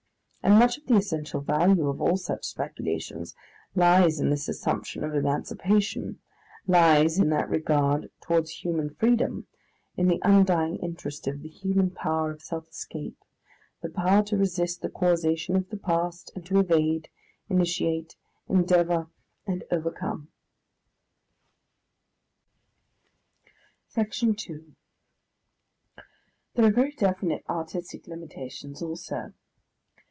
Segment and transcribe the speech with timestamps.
[0.43, 3.35] And much of the essential value of all such speculations
[3.75, 6.19] lies in this assumption of emancipation,
[6.65, 9.45] lies in that regard towards human freedom,
[9.95, 13.23] in the undying interest of the human power of self escape,
[13.81, 17.07] the power to resist the causation of the past, and to evade,
[17.47, 18.15] initiate,
[18.49, 19.07] endeavour,
[19.45, 20.29] and overcome.
[23.89, 24.73] Section 2
[26.55, 29.33] There are very definite artistic limitations also.